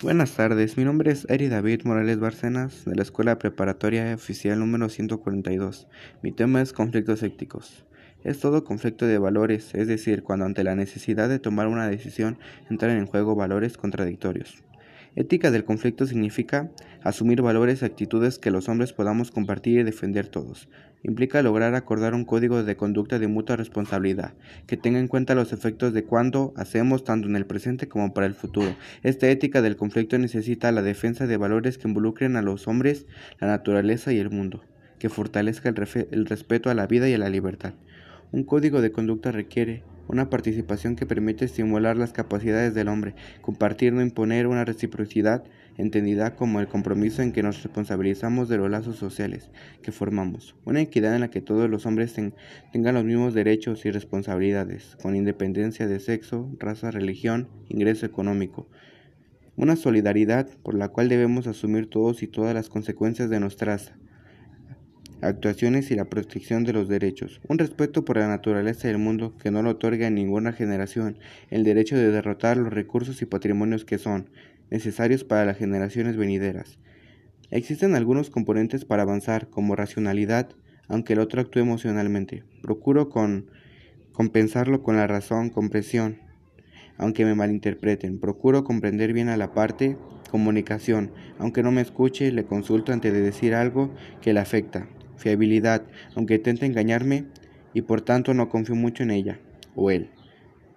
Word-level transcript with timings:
Buenas 0.00 0.32
tardes, 0.34 0.76
mi 0.76 0.84
nombre 0.84 1.12
es 1.12 1.26
Eri 1.28 1.48
David 1.48 1.82
Morales 1.84 2.18
Bárcenas 2.18 2.84
de 2.84 2.96
la 2.96 3.02
Escuela 3.02 3.38
Preparatoria 3.38 4.14
Oficial 4.14 4.58
número 4.58 4.88
142. 4.88 5.86
Mi 6.22 6.32
tema 6.32 6.60
es 6.60 6.72
conflictos 6.72 7.22
éticos. 7.22 7.84
Es 8.24 8.40
todo 8.40 8.64
conflicto 8.64 9.06
de 9.06 9.18
valores, 9.18 9.74
es 9.74 9.86
decir, 9.86 10.24
cuando 10.24 10.44
ante 10.44 10.64
la 10.64 10.74
necesidad 10.74 11.28
de 11.28 11.38
tomar 11.38 11.68
una 11.68 11.86
decisión 11.86 12.38
entran 12.68 12.96
en 12.96 13.06
juego 13.06 13.36
valores 13.36 13.76
contradictorios. 13.76 14.64
Ética 15.14 15.50
del 15.50 15.64
conflicto 15.64 16.06
significa 16.06 16.70
asumir 17.02 17.42
valores 17.42 17.82
y 17.82 17.84
actitudes 17.84 18.38
que 18.38 18.50
los 18.50 18.68
hombres 18.68 18.92
podamos 18.92 19.30
compartir 19.30 19.78
y 19.78 19.82
defender 19.84 20.26
todos. 20.26 20.68
Implica 21.04 21.42
lograr 21.42 21.74
acordar 21.74 22.14
un 22.14 22.24
código 22.24 22.62
de 22.62 22.76
conducta 22.76 23.18
de 23.18 23.26
mutua 23.26 23.56
responsabilidad, 23.56 24.34
que 24.66 24.76
tenga 24.76 25.00
en 25.00 25.08
cuenta 25.08 25.34
los 25.34 25.52
efectos 25.52 25.92
de 25.92 26.04
cuando 26.04 26.52
hacemos 26.56 27.02
tanto 27.02 27.28
en 27.28 27.34
el 27.34 27.44
presente 27.44 27.88
como 27.88 28.14
para 28.14 28.26
el 28.26 28.34
futuro. 28.34 28.76
Esta 29.02 29.28
ética 29.28 29.62
del 29.62 29.76
conflicto 29.76 30.16
necesita 30.18 30.70
la 30.70 30.82
defensa 30.82 31.26
de 31.26 31.36
valores 31.36 31.76
que 31.76 31.88
involucren 31.88 32.36
a 32.36 32.42
los 32.42 32.68
hombres, 32.68 33.06
la 33.40 33.48
naturaleza 33.48 34.12
y 34.12 34.18
el 34.18 34.30
mundo, 34.30 34.62
que 35.00 35.08
fortalezca 35.08 35.68
el, 35.68 36.06
el 36.12 36.26
respeto 36.26 36.70
a 36.70 36.74
la 36.74 36.86
vida 36.86 37.08
y 37.08 37.14
a 37.14 37.18
la 37.18 37.28
libertad. 37.28 37.74
Un 38.30 38.44
código 38.44 38.80
de 38.80 38.92
conducta 38.92 39.32
requiere 39.32 39.82
una 40.08 40.30
participación 40.30 40.96
que 40.96 41.06
permite 41.06 41.44
estimular 41.44 41.96
las 41.96 42.12
capacidades 42.12 42.74
del 42.74 42.88
hombre, 42.88 43.14
compartir, 43.40 43.92
no 43.92 44.02
imponer 44.02 44.46
una 44.46 44.64
reciprocidad 44.64 45.44
entendida 45.78 46.36
como 46.36 46.60
el 46.60 46.68
compromiso 46.68 47.22
en 47.22 47.32
que 47.32 47.42
nos 47.42 47.62
responsabilizamos 47.62 48.48
de 48.48 48.58
los 48.58 48.70
lazos 48.70 48.96
sociales 48.96 49.50
que 49.82 49.92
formamos, 49.92 50.54
una 50.64 50.80
equidad 50.80 51.14
en 51.14 51.22
la 51.22 51.30
que 51.30 51.40
todos 51.40 51.68
los 51.70 51.86
hombres 51.86 52.14
tengan 52.72 52.94
los 52.94 53.04
mismos 53.04 53.34
derechos 53.34 53.84
y 53.86 53.90
responsabilidades, 53.90 54.96
con 55.02 55.16
independencia 55.16 55.86
de 55.86 56.00
sexo, 56.00 56.50
raza, 56.58 56.90
religión, 56.90 57.48
ingreso 57.68 58.06
económico, 58.06 58.68
una 59.56 59.76
solidaridad 59.76 60.48
por 60.62 60.74
la 60.74 60.88
cual 60.88 61.08
debemos 61.08 61.46
asumir 61.46 61.88
todos 61.88 62.22
y 62.22 62.26
todas 62.26 62.54
las 62.54 62.68
consecuencias 62.68 63.30
de 63.30 63.40
nuestras 63.40 63.92
actuaciones 65.22 65.90
y 65.90 65.94
la 65.94 66.06
protección 66.06 66.64
de 66.64 66.72
los 66.72 66.88
derechos, 66.88 67.40
un 67.48 67.58
respeto 67.58 68.04
por 68.04 68.16
la 68.16 68.26
naturaleza 68.26 68.88
del 68.88 68.98
mundo 68.98 69.36
que 69.38 69.50
no 69.50 69.62
lo 69.62 69.70
otorga 69.70 70.08
a 70.08 70.10
ninguna 70.10 70.52
generación, 70.52 71.18
el 71.50 71.62
derecho 71.62 71.96
de 71.96 72.10
derrotar 72.10 72.56
los 72.56 72.72
recursos 72.72 73.22
y 73.22 73.26
patrimonios 73.26 73.84
que 73.84 73.98
son 73.98 74.28
necesarios 74.70 75.22
para 75.22 75.44
las 75.44 75.58
generaciones 75.58 76.16
venideras. 76.16 76.78
Existen 77.50 77.94
algunos 77.94 78.30
componentes 78.30 78.84
para 78.84 79.02
avanzar, 79.02 79.48
como 79.48 79.76
racionalidad, 79.76 80.48
aunque 80.88 81.12
el 81.12 81.20
otro 81.20 81.40
actúe 81.40 81.60
emocionalmente. 81.60 82.42
Procuro 82.60 83.08
con 83.08 83.50
compensarlo 84.12 84.82
con 84.82 84.96
la 84.96 85.06
razón, 85.06 85.50
compresión, 85.50 86.18
aunque 86.96 87.24
me 87.24 87.34
malinterpreten. 87.34 88.18
Procuro 88.18 88.64
comprender 88.64 89.12
bien 89.12 89.28
a 89.28 89.36
la 89.36 89.52
parte, 89.52 89.96
comunicación, 90.30 91.12
aunque 91.38 91.62
no 91.62 91.70
me 91.70 91.82
escuche, 91.82 92.32
le 92.32 92.44
consulto 92.44 92.92
antes 92.92 93.12
de 93.12 93.20
decir 93.20 93.54
algo 93.54 93.94
que 94.22 94.32
le 94.32 94.40
afecta 94.40 94.88
fiabilidad, 95.16 95.82
aunque 96.14 96.36
intente 96.36 96.66
engañarme 96.66 97.26
y 97.74 97.82
por 97.82 98.02
tanto 98.02 98.34
no 98.34 98.48
confío 98.48 98.74
mucho 98.74 99.02
en 99.02 99.10
ella 99.10 99.38
o 99.74 99.90
él. 99.90 100.10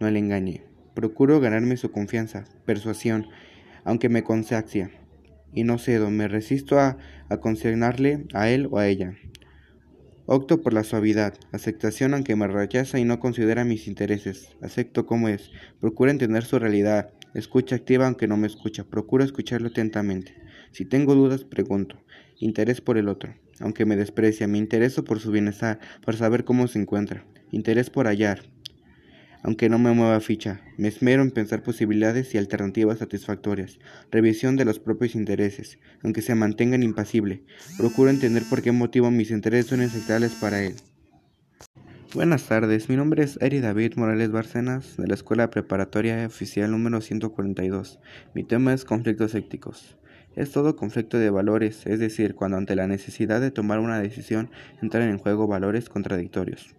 No 0.00 0.10
le 0.10 0.18
engañé. 0.18 0.64
Procuro 0.94 1.40
ganarme 1.40 1.76
su 1.76 1.90
confianza, 1.90 2.44
persuasión, 2.66 3.26
aunque 3.84 4.08
me 4.08 4.24
consaxia, 4.24 4.90
y 5.52 5.64
no 5.64 5.78
cedo, 5.78 6.10
me 6.10 6.28
resisto 6.28 6.78
a, 6.78 6.98
a 7.28 7.38
consignarle 7.38 8.26
a 8.34 8.50
él 8.50 8.68
o 8.70 8.78
a 8.78 8.88
ella. 8.88 9.14
Opto 10.26 10.62
por 10.62 10.72
la 10.72 10.84
suavidad, 10.84 11.34
aceptación 11.50 12.14
aunque 12.14 12.36
me 12.36 12.46
rechaza 12.46 12.98
y 12.98 13.04
no 13.04 13.20
considera 13.20 13.64
mis 13.64 13.88
intereses. 13.88 14.56
Acepto 14.62 15.04
como 15.04 15.28
es, 15.28 15.50
procuro 15.80 16.10
entender 16.10 16.44
su 16.44 16.58
realidad, 16.58 17.10
escucha 17.34 17.76
activa 17.76 18.06
aunque 18.06 18.28
no 18.28 18.36
me 18.36 18.46
escucha, 18.46 18.84
procuro 18.84 19.24
escucharlo 19.24 19.68
atentamente. 19.68 20.34
Si 20.72 20.84
tengo 20.84 21.14
dudas, 21.14 21.44
pregunto. 21.44 21.96
Interés 22.38 22.80
por 22.80 22.98
el 22.98 23.08
otro 23.08 23.34
aunque 23.62 23.86
me 23.86 23.96
desprecia, 23.96 24.48
me 24.48 24.58
intereso 24.58 25.04
por 25.04 25.20
su 25.20 25.30
bienestar, 25.30 25.78
por 26.04 26.16
saber 26.16 26.44
cómo 26.44 26.66
se 26.66 26.80
encuentra, 26.80 27.24
interés 27.50 27.90
por 27.90 28.06
hallar, 28.06 28.42
aunque 29.44 29.68
no 29.68 29.78
me 29.78 29.92
mueva 29.92 30.20
ficha, 30.20 30.60
me 30.76 30.88
esmero 30.88 31.22
en 31.22 31.30
pensar 31.30 31.62
posibilidades 31.62 32.34
y 32.34 32.38
alternativas 32.38 32.98
satisfactorias, 32.98 33.78
revisión 34.10 34.56
de 34.56 34.64
los 34.64 34.78
propios 34.78 35.14
intereses, 35.14 35.78
aunque 36.02 36.22
se 36.22 36.34
mantengan 36.34 36.82
impasible, 36.82 37.44
procuro 37.78 38.10
entender 38.10 38.42
por 38.48 38.62
qué 38.62 38.72
motivo 38.72 39.10
mis 39.10 39.30
intereses 39.30 39.66
son 39.66 39.82
esenciales 39.82 40.34
para 40.34 40.62
él. 40.62 40.74
Buenas 42.14 42.46
tardes, 42.46 42.90
mi 42.90 42.96
nombre 42.96 43.22
es 43.22 43.38
Eri 43.40 43.60
David 43.60 43.94
Morales 43.96 44.30
Bárcenas 44.30 44.98
de 44.98 45.06
la 45.06 45.14
Escuela 45.14 45.48
Preparatoria 45.48 46.26
Oficial 46.26 46.70
número 46.70 47.00
142. 47.00 48.00
Mi 48.34 48.44
tema 48.44 48.74
es 48.74 48.84
conflictos 48.84 49.34
éticos. 49.34 49.96
Es 50.34 50.50
todo 50.50 50.76
conflicto 50.76 51.18
de 51.18 51.28
valores, 51.28 51.86
es 51.86 51.98
decir, 51.98 52.34
cuando 52.34 52.56
ante 52.56 52.74
la 52.74 52.86
necesidad 52.86 53.40
de 53.40 53.50
tomar 53.50 53.80
una 53.80 54.00
decisión 54.00 54.48
entran 54.80 55.10
en 55.10 55.18
juego 55.18 55.46
valores 55.46 55.90
contradictorios. 55.90 56.74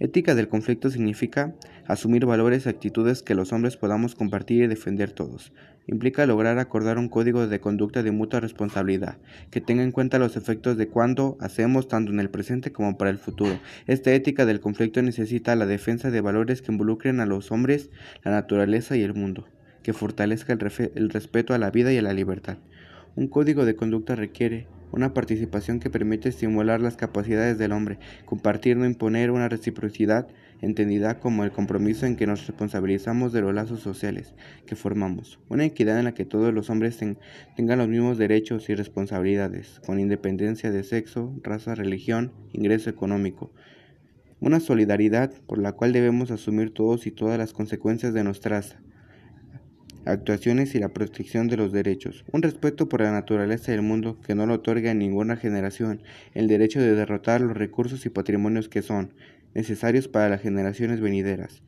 Ética 0.00 0.34
del 0.34 0.48
conflicto 0.48 0.90
significa 0.90 1.54
asumir 1.86 2.24
valores 2.26 2.64
y 2.64 2.68
actitudes 2.68 3.22
que 3.22 3.34
los 3.34 3.52
hombres 3.52 3.76
podamos 3.76 4.14
compartir 4.14 4.64
y 4.64 4.66
defender 4.66 5.12
todos. 5.12 5.52
Implica 5.86 6.24
lograr 6.24 6.58
acordar 6.58 6.96
un 6.96 7.10
código 7.10 7.46
de 7.46 7.60
conducta 7.60 8.02
de 8.02 8.10
mutua 8.10 8.40
responsabilidad, 8.40 9.18
que 9.50 9.60
tenga 9.60 9.82
en 9.82 9.92
cuenta 9.92 10.18
los 10.18 10.36
efectos 10.36 10.78
de 10.78 10.88
cuando 10.88 11.36
hacemos 11.40 11.88
tanto 11.88 12.10
en 12.10 12.20
el 12.20 12.30
presente 12.30 12.72
como 12.72 12.96
para 12.96 13.10
el 13.10 13.18
futuro. 13.18 13.60
Esta 13.86 14.12
ética 14.14 14.46
del 14.46 14.60
conflicto 14.60 15.02
necesita 15.02 15.54
la 15.56 15.66
defensa 15.66 16.10
de 16.10 16.22
valores 16.22 16.62
que 16.62 16.72
involucren 16.72 17.20
a 17.20 17.26
los 17.26 17.52
hombres, 17.52 17.90
la 18.24 18.30
naturaleza 18.30 18.96
y 18.96 19.02
el 19.02 19.12
mundo, 19.12 19.46
que 19.82 19.92
fortalezca 19.92 20.54
el, 20.54 20.90
el 20.94 21.10
respeto 21.10 21.52
a 21.52 21.58
la 21.58 21.70
vida 21.70 21.92
y 21.92 21.98
a 21.98 22.02
la 22.02 22.14
libertad. 22.14 22.56
Un 23.16 23.28
código 23.28 23.64
de 23.64 23.76
conducta 23.76 24.16
requiere 24.16 24.66
una 24.90 25.14
participación 25.14 25.78
que 25.78 25.88
permite 25.88 26.28
estimular 26.28 26.80
las 26.80 26.96
capacidades 26.96 27.58
del 27.58 27.70
hombre, 27.70 28.00
compartir, 28.24 28.76
no 28.76 28.86
imponer 28.86 29.30
una 29.30 29.48
reciprocidad 29.48 30.26
entendida 30.60 31.20
como 31.20 31.44
el 31.44 31.52
compromiso 31.52 32.06
en 32.06 32.16
que 32.16 32.26
nos 32.26 32.46
responsabilizamos 32.46 33.32
de 33.32 33.40
los 33.40 33.54
lazos 33.54 33.80
sociales 33.80 34.34
que 34.66 34.74
formamos, 34.74 35.38
una 35.48 35.64
equidad 35.64 35.98
en 35.98 36.06
la 36.06 36.14
que 36.14 36.24
todos 36.24 36.52
los 36.52 36.70
hombres 36.70 36.98
tengan 37.54 37.78
los 37.78 37.88
mismos 37.88 38.18
derechos 38.18 38.68
y 38.68 38.74
responsabilidades, 38.74 39.80
con 39.86 40.00
independencia 40.00 40.72
de 40.72 40.82
sexo, 40.82 41.38
raza, 41.44 41.76
religión, 41.76 42.32
ingreso 42.52 42.90
económico, 42.90 43.52
una 44.40 44.58
solidaridad 44.58 45.32
por 45.46 45.58
la 45.58 45.72
cual 45.72 45.92
debemos 45.92 46.32
asumir 46.32 46.74
todos 46.74 47.06
y 47.06 47.12
todas 47.12 47.38
las 47.38 47.52
consecuencias 47.52 48.12
de 48.12 48.24
nuestras 48.24 48.76
actuaciones 50.06 50.74
y 50.74 50.78
la 50.78 50.90
protección 50.90 51.48
de 51.48 51.56
los 51.56 51.72
derechos, 51.72 52.24
un 52.32 52.42
respeto 52.42 52.88
por 52.88 53.00
la 53.00 53.12
naturaleza 53.12 53.72
del 53.72 53.82
mundo 53.82 54.20
que 54.20 54.34
no 54.34 54.46
lo 54.46 54.54
otorga 54.54 54.90
a 54.90 54.94
ninguna 54.94 55.36
generación, 55.36 56.02
el 56.34 56.48
derecho 56.48 56.80
de 56.80 56.94
derrotar 56.94 57.40
los 57.40 57.56
recursos 57.56 58.04
y 58.06 58.10
patrimonios 58.10 58.68
que 58.68 58.82
son 58.82 59.14
necesarios 59.54 60.08
para 60.08 60.28
las 60.28 60.42
generaciones 60.42 61.00
venideras. 61.00 61.62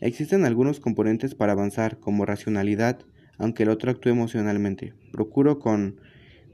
Existen 0.00 0.44
algunos 0.44 0.80
componentes 0.80 1.34
para 1.34 1.52
avanzar, 1.52 1.98
como 1.98 2.24
racionalidad, 2.24 3.00
aunque 3.38 3.64
el 3.64 3.68
otro 3.68 3.90
actúe 3.90 4.10
emocionalmente. 4.10 4.94
Procuro 5.12 5.58
con 5.58 6.00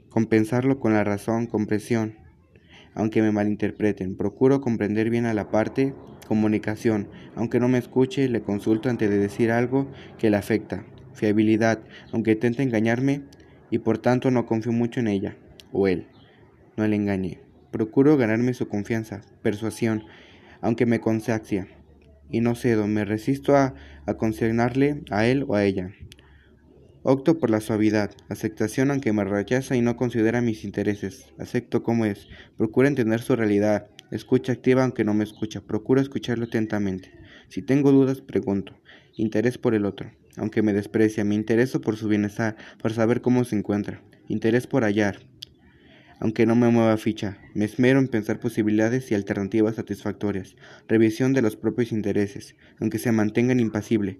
compensarlo 0.09 0.79
con 0.79 0.93
la 0.93 1.03
razón, 1.03 1.47
compresión, 1.47 2.15
aunque 2.93 3.21
me 3.21 3.31
malinterpreten. 3.31 4.17
Procuro 4.17 4.59
comprender 4.59 5.09
bien 5.09 5.25
a 5.25 5.33
la 5.33 5.49
parte, 5.49 5.93
comunicación, 6.27 7.07
aunque 7.35 7.59
no 7.59 7.69
me 7.69 7.77
escuche, 7.77 8.27
le 8.27 8.41
consulto 8.41 8.89
antes 8.89 9.09
de 9.09 9.17
decir 9.17 9.51
algo 9.51 9.89
que 10.17 10.29
le 10.29 10.37
afecta 10.37 10.85
fiabilidad, 11.17 11.79
aunque 12.13 12.33
intente 12.33 12.63
engañarme 12.63 13.23
y 13.69 13.79
por 13.79 13.97
tanto 13.97 14.31
no 14.31 14.45
confío 14.45 14.71
mucho 14.71 14.99
en 14.99 15.07
ella 15.07 15.35
o 15.71 15.87
él. 15.87 16.07
No 16.77 16.87
le 16.87 16.95
engañé. 16.95 17.41
Procuro 17.71 18.15
ganarme 18.15 18.53
su 18.53 18.67
confianza, 18.69 19.21
persuasión, 19.41 20.03
aunque 20.61 20.85
me 20.85 21.01
consaxia, 21.01 21.67
y 22.29 22.41
no 22.41 22.55
cedo, 22.55 22.87
me 22.87 23.03
resisto 23.03 23.55
a, 23.55 23.73
a 24.05 24.13
consignarle 24.15 25.01
a 25.09 25.27
él 25.27 25.45
o 25.47 25.55
a 25.55 25.65
ella. 25.65 25.91
Opto 27.03 27.39
por 27.39 27.49
la 27.49 27.61
suavidad, 27.61 28.11
aceptación 28.29 28.91
aunque 28.91 29.13
me 29.13 29.23
rechaza 29.23 29.75
y 29.75 29.81
no 29.81 29.95
considera 29.95 30.41
mis 30.41 30.63
intereses. 30.63 31.33
Acepto 31.37 31.83
como 31.83 32.05
es, 32.05 32.27
procuro 32.57 32.87
entender 32.87 33.21
su 33.21 33.35
realidad, 33.35 33.87
escucha 34.11 34.53
activa 34.53 34.83
aunque 34.83 35.03
no 35.03 35.13
me 35.13 35.23
escucha, 35.23 35.61
procuro 35.61 36.01
escucharlo 36.01 36.45
atentamente. 36.45 37.11
Si 37.49 37.61
tengo 37.61 37.91
dudas, 37.91 38.21
pregunto. 38.21 38.73
Interés 39.15 39.57
por 39.57 39.73
el 39.73 39.85
otro 39.85 40.11
aunque 40.37 40.61
me 40.61 40.73
desprecia, 40.73 41.25
me 41.25 41.35
intereso 41.35 41.81
por 41.81 41.97
su 41.97 42.07
bienestar, 42.07 42.55
por 42.81 42.93
saber 42.93 43.21
cómo 43.21 43.43
se 43.43 43.57
encuentra, 43.57 44.01
interés 44.27 44.67
por 44.67 44.83
hallar, 44.83 45.19
aunque 46.19 46.45
no 46.45 46.55
me 46.55 46.69
mueva 46.69 46.97
ficha, 46.97 47.37
me 47.53 47.65
esmero 47.65 47.99
en 47.99 48.07
pensar 48.07 48.39
posibilidades 48.39 49.11
y 49.11 49.15
alternativas 49.15 49.75
satisfactorias, 49.75 50.55
revisión 50.87 51.33
de 51.33 51.41
los 51.41 51.55
propios 51.55 51.91
intereses, 51.91 52.55
aunque 52.79 52.97
se 52.97 53.11
mantengan 53.11 53.59
impasible, 53.59 54.19